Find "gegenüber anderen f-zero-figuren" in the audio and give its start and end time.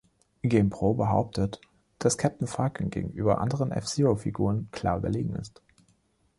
2.89-4.67